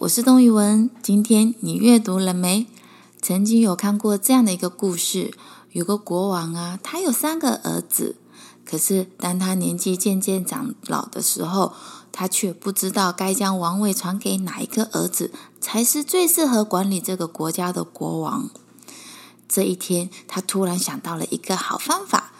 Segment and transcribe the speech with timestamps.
[0.00, 0.88] 我是东宇文。
[1.02, 2.66] 今天你阅读了没？
[3.20, 5.34] 曾经有看过这样的一个故事，
[5.72, 8.16] 有个国王啊，他有三个儿子，
[8.64, 11.72] 可是当他年纪渐渐长老的时候，
[12.12, 18.48] 他却不知道该将王位传给哪一个儿子才是最适合管理这个国家的国王。
[19.48, 22.32] 这一天，他突然想到了一个好方法。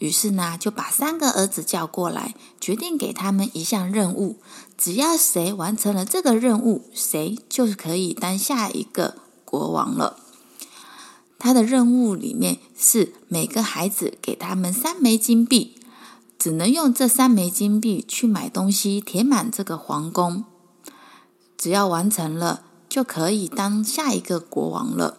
[0.00, 4.38] 于是呢，就把三个儿子叫过来，决定给他们一项任务。
[4.78, 10.16] 只要谁完成了这个任务，谁就可以当下一个国王了。
[11.38, 15.76] 他的任务里面是每个孩子给他们三枚金币，
[16.38, 20.44] 只能用这三枚金币去买东西，填满这个皇宫。
[21.58, 25.18] 只要完成了，就可以当下一个国王了。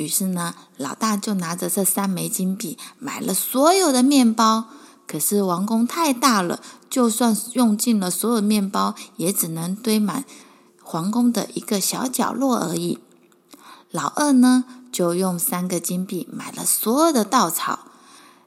[0.00, 4.64] 于是呢，老大就拿着这三枚金币买了所有的面包。
[5.06, 10.24] 可是王宫太大了，就算用尽了所有面包，也只能堆满
[10.82, 12.98] 皇宫的一个小角落而已。
[13.90, 17.80] 老二呢，就用三个金币买了所有的稻草，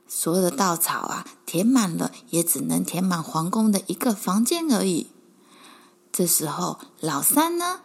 [0.08, 5.08] 所有的稻草啊，填满了，也只能填满皇宫的一个房间而已。
[6.12, 7.82] 这时候，老三呢，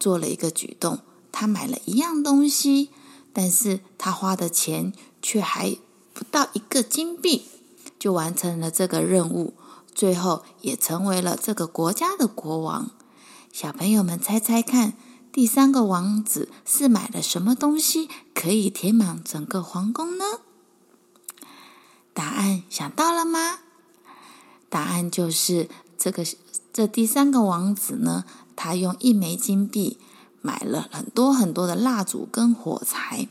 [0.00, 0.98] 做了一个举动，
[1.30, 2.90] 他买了一样东西。
[3.32, 5.76] 但是他花的钱却还
[6.12, 7.46] 不到一个金币，
[7.98, 9.54] 就完成了这个任务，
[9.94, 12.90] 最后也成为了这个国家的国王。
[13.50, 14.94] 小朋友们猜猜看，
[15.32, 20.24] 第三个王子是买了什么东西可以填满整个皇宫呢？
[22.14, 23.60] 答案想到了吗？
[24.68, 26.24] 答案就是这个，
[26.72, 28.24] 这第三个王子呢，
[28.54, 29.98] 他用一枚金币。
[30.42, 33.28] 买了很多很多的蜡烛跟火柴，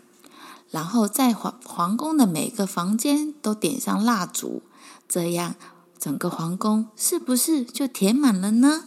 [0.72, 4.64] 然后在皇皇宫的每个房间都点上蜡烛，
[5.08, 5.56] 这样
[6.00, 8.86] 整个皇宫是不是就填满了呢？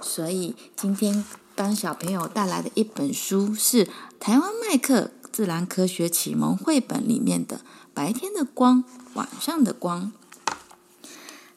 [0.00, 1.24] 所以今天
[1.54, 7.56] 帮小朋友带来的一本书是台湾麦克自然科学启蒙绘本里面的
[7.92, 8.84] 《白天的光，
[9.14, 10.12] 晚上的光》。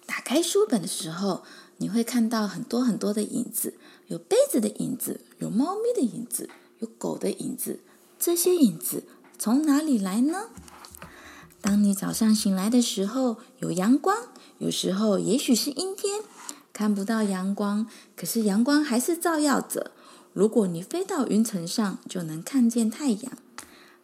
[0.05, 1.43] 打开书本的时候，
[1.77, 3.75] 你会看到很多很多的影子。
[4.07, 6.49] 有杯子的影子，有猫咪的影子，
[6.79, 7.79] 有狗的影子。
[8.19, 9.03] 这些影子
[9.37, 10.49] 从哪里来呢？
[11.61, 14.15] 当你早上醒来的时候，有阳光，
[14.59, 16.21] 有时候也许是阴天，
[16.71, 19.91] 看不到阳光，可是阳光还是照耀着。
[20.33, 23.31] 如果你飞到云层上，就能看见太阳。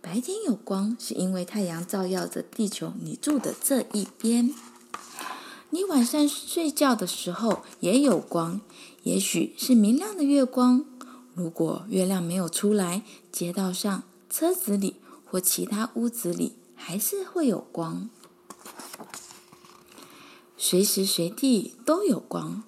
[0.01, 4.51] 白天有光，是因为太阳照耀着地球，你住的这一边。
[5.73, 8.59] 你晚上睡觉的时候也有光，
[9.03, 10.85] 也许是明亮的月光。
[11.33, 18.09] 如果月亮没有出来，街道上、车子里或其他屋子里还是会有光。
[20.57, 22.63] 随时随地都有光。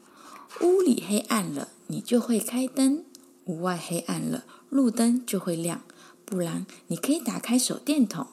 [0.62, 3.04] 屋里黑暗了，你就会开灯；
[3.46, 5.82] 屋外黑暗了，路灯就会亮。
[6.24, 8.28] 不然，你可以打开手电筒，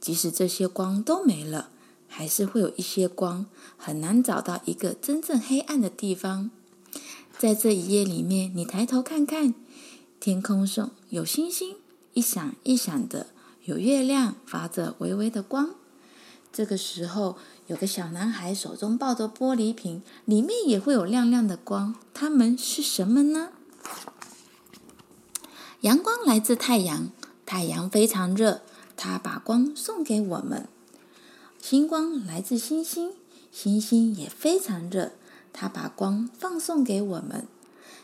[0.00, 1.70] 即使这些光都没了。
[2.08, 3.46] 还是会有一些光，
[3.76, 6.50] 很难找到一个真正黑暗的地方。
[7.38, 9.54] 在这一页里面，你抬头看看，
[10.18, 11.76] 天空上有星星，
[12.14, 13.26] 一闪一闪的；
[13.64, 15.74] 有月亮，发着微微的光。
[16.50, 21.94] 这个时候，有个小男孩手中抱着玻璃瓶，里面也会有亮亮的光。
[22.14, 23.50] 它们是什么呢？
[25.82, 27.10] 阳光来自太阳，
[27.44, 28.62] 太阳非常热，
[28.96, 30.66] 它把光送给我们。
[31.68, 33.10] 星光来自星星，
[33.50, 35.10] 星星也非常热，
[35.52, 37.48] 它把光放送给我们。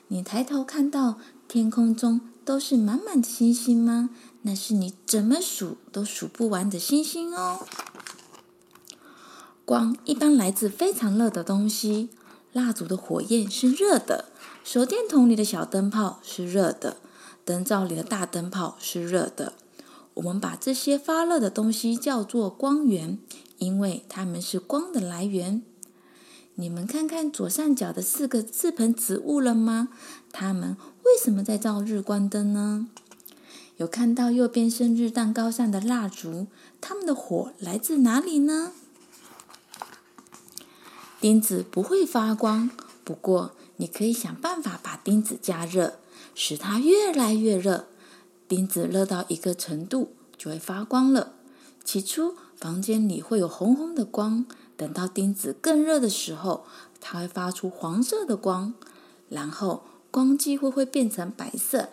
[0.09, 4.11] 你抬头看到天空中都是满满的星星吗？
[4.41, 7.65] 那是你怎么数都数不完的星星哦。
[9.65, 12.09] 光一般来自非常热的东西，
[12.53, 14.25] 蜡烛的火焰是热的，
[14.65, 16.97] 手电筒里的小灯泡是热的，
[17.45, 19.53] 灯罩里的大灯泡是热的。
[20.15, 23.19] 我们把这些发热的东西叫做光源。
[23.63, 25.63] 因为它们是光的来源。
[26.57, 29.89] 你们看看左上角的四个四盆植物了吗？
[30.33, 32.89] 它们为什么在照日光灯呢？
[33.77, 36.49] 有看到右边生日蛋糕上的蜡烛？
[36.81, 38.73] 它们的火来自哪里呢？
[41.21, 42.69] 钉子不会发光，
[43.05, 46.01] 不过你可以想办法把钉子加热，
[46.35, 47.87] 使它越来越热。
[48.49, 51.35] 钉子热到一个程度，就会发光了。
[51.85, 56.65] 起初，房间里会有红红的光，等到钉子更热的时候，
[57.01, 58.75] 它会发出黄色的光，
[59.29, 59.83] 然后
[60.13, 61.89] 光几乎会变成白色。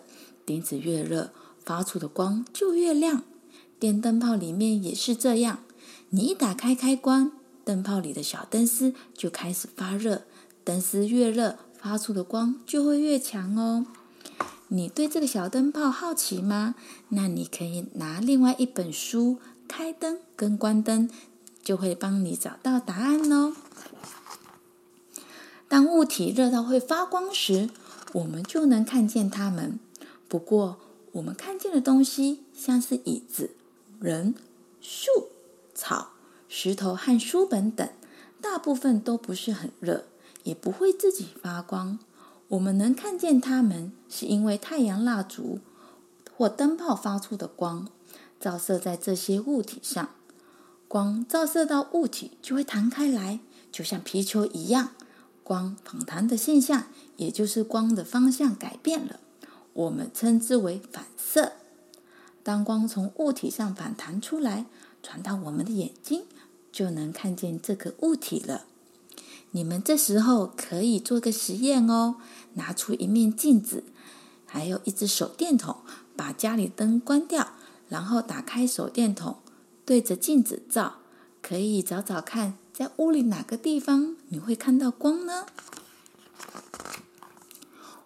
[0.46, 3.24] 钉子越热，发出的光就越亮。
[3.80, 5.58] 电灯泡里面也是这样，
[6.10, 7.32] 你一打开开关，
[7.64, 10.22] 灯泡里的小灯丝就开始发热，
[10.62, 13.86] 灯丝越热，发出的光就会越强哦。
[14.68, 16.76] 你对这个小灯泡好奇吗？
[17.08, 19.38] 那你可以拿另外一本书，
[19.70, 21.08] 开灯跟关灯，
[21.62, 23.54] 就会帮你找到答案哦。
[25.68, 27.70] 当物体热到会发光时，
[28.14, 29.78] 我们就能看见它们。
[30.28, 30.78] 不过，
[31.12, 33.52] 我们看见的东西，像是椅子、
[34.00, 34.34] 人、
[34.80, 35.28] 树、
[35.72, 36.08] 草、
[36.48, 37.88] 石头和书本等，
[38.40, 40.06] 大部分都不是很热，
[40.42, 42.00] 也不会自己发光。
[42.48, 45.60] 我们能看见它们，是因为太阳蜡烛
[46.36, 47.86] 或灯泡发出的光，
[48.40, 50.08] 照射在这些物体上。
[50.88, 53.38] 光照射到物体，就会弹开来，
[53.70, 54.88] 就像皮球一样。
[55.44, 59.20] 光反弹的现象，也就是光的方向改变了。
[59.72, 61.52] 我们称之为反射。
[62.42, 64.66] 当光从物体上反弹出来，
[65.02, 66.24] 传到我们的眼睛，
[66.72, 68.64] 就能看见这个物体了。
[69.52, 72.16] 你们这时候可以做个实验哦，
[72.54, 73.84] 拿出一面镜子，
[74.46, 75.76] 还有一只手电筒，
[76.16, 77.52] 把家里灯关掉，
[77.90, 79.36] 然后打开手电筒，
[79.84, 81.00] 对着镜子照，
[81.42, 85.44] 可以找找看，在屋里哪个地方你会看到光呢？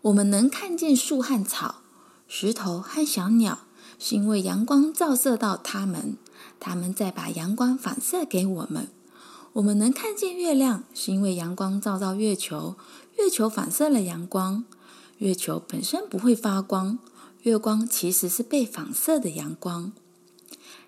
[0.03, 1.83] 我们能看见树和草、
[2.27, 3.61] 石头和小鸟，
[3.99, 6.17] 是因为阳光照射到它们，
[6.59, 8.89] 它们再把阳光反射给我们。
[9.55, 12.75] 我们能看见月亮，是因为阳光照到月球，
[13.19, 14.65] 月球反射了阳光。
[15.19, 16.99] 月球本身不会发光，
[17.45, 19.93] 月光其实是被反射的阳光。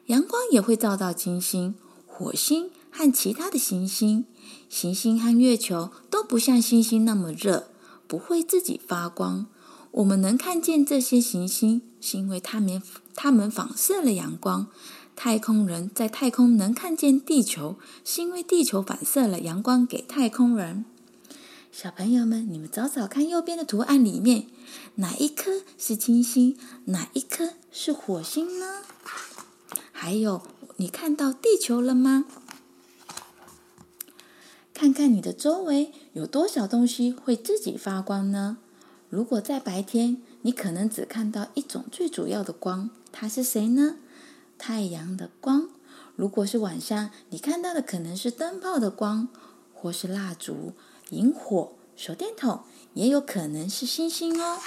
[0.06, 1.74] 阳光也会照到金星、
[2.06, 4.24] 火星和其他的行星。
[4.70, 7.68] 行星和月球都不像星星那么热。
[8.08, 9.46] 不会自己发光。
[9.90, 12.80] 我们能看见这些行星，是因为它们
[13.14, 14.68] 它们反射了阳光。
[15.14, 20.86] 太空人在太空能看见地球，是因为地球反射了阳光给太空人。
[21.78, 24.46] 小朋友们，你们找找看，右边的图案里面，
[24.94, 26.56] 哪一颗是金星，
[26.86, 28.80] 哪一颗是火星呢？
[29.92, 30.40] 还有，
[30.76, 32.24] 你看到地球了吗？
[34.72, 38.56] 看看你的周围有多少东西会自己发光呢？
[39.10, 43.96] 如果在白天，你可能只看到一种最主要的光，它是谁呢？
[44.56, 45.68] 太阳的光。
[46.14, 49.28] 如果是晚上，你看到的可能是灯泡的光，
[49.74, 50.72] 或是蜡烛、
[51.10, 52.64] 萤火、手电筒，
[52.94, 54.58] 也有可能是星星哦。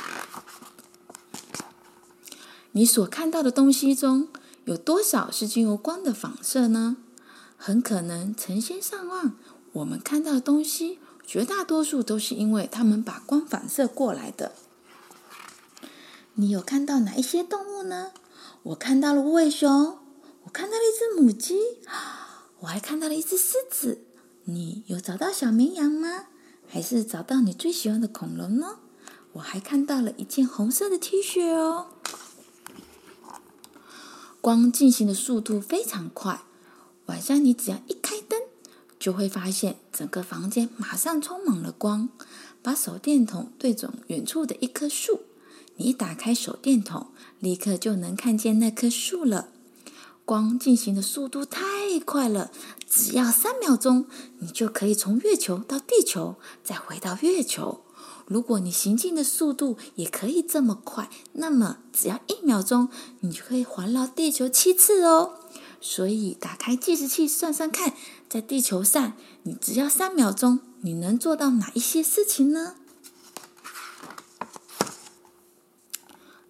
[2.72, 4.30] 你所看到的东西中
[4.66, 6.98] 有多少是经由光的反射呢？
[7.58, 9.34] 很可能成千上万。
[9.74, 14.54] 我们看到的东西，绝大多数都是因为它们把光反射过来的。
[16.36, 18.14] 你有看到哪一些动物呢？
[18.64, 20.00] 我看到了无尾熊，
[20.44, 21.60] 我看到了一只母鸡，
[22.62, 24.06] 我还看到了一只狮子。
[24.46, 26.28] 你有找到小绵羊吗？
[26.70, 28.78] 还是找到你最喜欢的恐龙呢？
[29.34, 31.88] 我还看到了一件红色的 T 恤哦。
[34.40, 36.44] 光进行的速度非常快，
[37.08, 38.40] 晚上你只要一开灯。
[39.00, 42.10] 就会发现整个房间马上充满了光。
[42.62, 45.22] 把手电筒对准远处的一棵树，
[45.78, 47.08] 你一打开手电筒，
[47.40, 49.48] 立刻就能看见那棵树了。
[50.26, 51.62] 光进行的速度太
[52.06, 52.52] 快了，
[52.90, 54.08] 只要三秒钟，
[54.40, 57.82] 你就可以从月球到地球，再回到月球。
[58.26, 65.36] 如果你行进的速度也可以这么快，那么只要一秒钟，你就可以环绕地球七次哦。
[65.80, 67.94] 所以，打开计时器算算看，
[68.28, 72.76] 在地球上，你只要三秒钟，你能做到哪一些事情呢？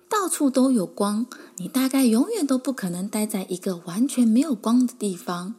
[0.08, 1.27] 到处都有光，
[1.58, 5.55] 你大概永远都不可能待在一个完全没有光的地方。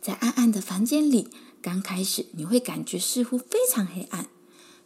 [0.00, 1.28] 在暗暗的房间里，
[1.60, 4.28] 刚开始你会感觉似乎非常黑暗，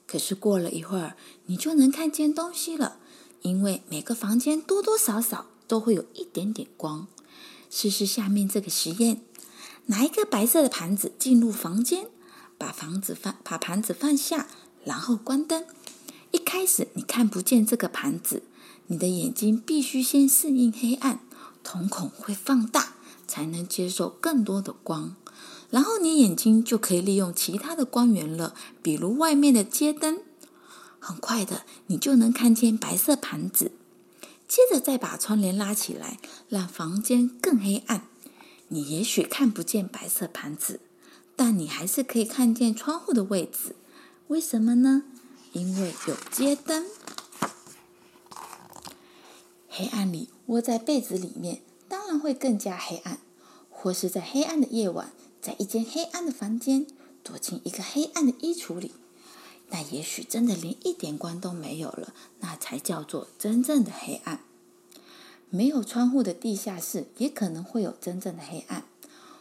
[0.06, 1.16] 可是过了一会儿，
[1.46, 2.98] 你就能看见东西了，
[3.42, 7.06] 因为每个房间多多少少都会有一点点光。
[7.70, 9.22] 试试下面这个实验：
[9.86, 12.08] 拿一个白色的盘子进入房间，
[12.58, 14.48] 把房子放，把盘子放下，
[14.84, 15.64] 然后关灯。
[16.32, 18.42] 一开始你看不见这个盘子，
[18.86, 21.20] 你的眼睛必须先适应黑暗，
[21.62, 22.91] 瞳孔会放大，
[23.32, 25.16] 才能接受更多的光。
[25.70, 30.20] 然后你眼睛就可以利用其他的光源了，比如外面的街灯。
[30.98, 33.72] 很快的，你就能看见白色盘子。
[34.46, 36.18] 接着再把窗帘拉起来，
[36.50, 38.06] 让房间更黑暗。
[38.68, 40.80] 你也许看不见白色盘子，
[41.34, 43.74] 但你还是可以看见窗户的位置。
[44.28, 45.04] 为什么呢？
[45.54, 46.84] 因为有街灯。
[49.68, 51.62] 黑暗里窝在被子里面，
[51.92, 53.18] 当然会更加黑暗。
[53.68, 56.86] 或是在黑暗的夜晚，在一间黑暗的房间，
[57.22, 58.92] 躲进一个黑暗的衣橱里，
[59.68, 64.40] 那也许真的连一点光都没有了，那才叫做真正的黑暗。
[65.50, 68.86] 没有窗户的地下室也可能会有真正的黑暗，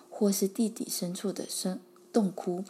[0.10, 1.80] 或是地底深处的深
[2.12, 2.66] 洞窟，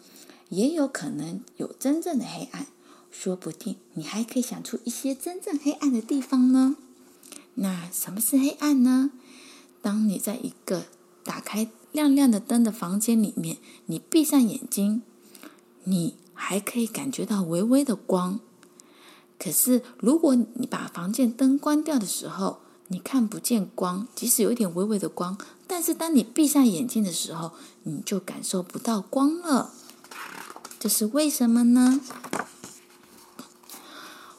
[0.49, 2.67] 也有可能有真正的黑暗。
[3.09, 6.75] 说不定你还可以想出一些真正黑暗的地方呢。
[7.55, 9.11] 那什么是黑暗呢？
[9.81, 10.85] 当你在一个
[11.23, 13.57] 打开亮亮的灯的房间里面，
[13.87, 15.01] 你闭上眼睛，
[15.83, 18.39] 你还可以感觉到微微的光。
[19.39, 22.59] 可是，如果你把房间灯关掉的时候，
[22.89, 29.73] 你看不见光，即使有一点微微的光，但是当你闭上眼睛的时候，你就感受不到光了。
[30.79, 32.01] 这是为什么呢？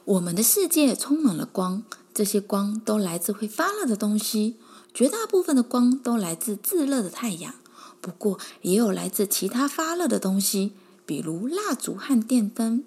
[0.04, 1.82] 我们的世界充满了光，
[2.12, 4.56] 这些光都来自会发热的东西，
[4.94, 7.54] 绝大部分的光都来自炙热的太阳，
[8.00, 10.72] 不过也有来自其他发热的东西。
[11.04, 12.84] 比如蜡烛和电灯，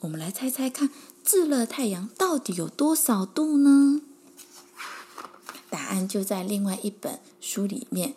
[0.00, 0.90] 我们来猜猜看，
[1.24, 4.02] 炙热太阳到底有多少度呢？
[5.68, 8.14] 答案就在另外一本书里面。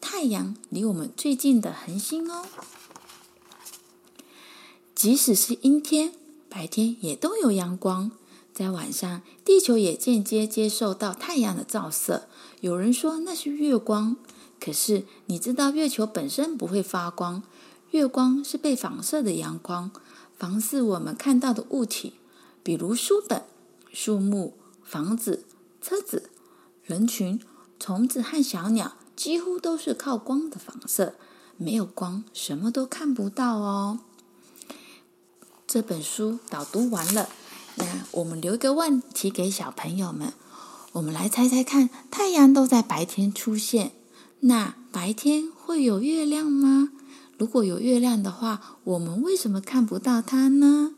[0.00, 2.46] 太阳离我们最近的恒星哦，
[4.94, 6.12] 即使是阴天，
[6.48, 8.12] 白天也都有阳光。
[8.58, 12.26] 在晚上，地球也间接接受到太阳的照射。
[12.60, 14.16] 有人说那是月光，
[14.58, 17.44] 可是你知道月球本身不会发光。
[17.92, 19.92] 月光是被反射的阳光，
[20.36, 22.14] 反射我们看到的物体，
[22.64, 23.44] 比如书本、
[23.92, 25.44] 树木、房子、
[25.80, 26.28] 车子、
[26.82, 27.40] 人群、
[27.78, 31.14] 虫子和小鸟，几乎都是靠光的反射。
[31.56, 34.00] 没有光，什么都看不到哦。
[35.64, 37.28] 这本书导读完了，
[37.78, 40.32] 那我们留一个问题给小朋友们，
[40.92, 43.92] 我们来猜猜看：太阳都在白天出现，
[44.40, 46.90] 那白天会有月亮吗？
[47.38, 50.94] 如果有月亮的话，我们为什么看不到它呢？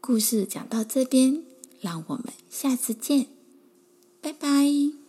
[0.00, 1.42] 故事讲到这边，
[1.80, 3.26] 让我们下次见，
[4.22, 5.07] 拜拜。